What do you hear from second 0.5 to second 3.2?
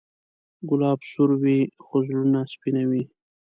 ګلاب سور وي، خو زړونه سپینوي.